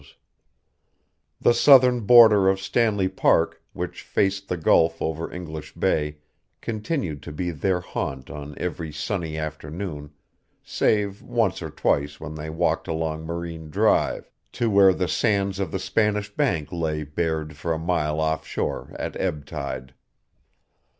[1.39, 6.17] The southern border of Stanley Park which faced the Gulf over English Bay
[6.59, 10.09] continued to be their haunt on every sunny afternoon,
[10.63, 15.69] save once or twice when they walked along Marine Drive to where the sands of
[15.69, 19.93] the Spanish Bank lay bared for a mile offshore at ebb tide.